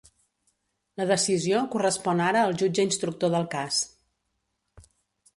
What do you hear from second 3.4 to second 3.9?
cas.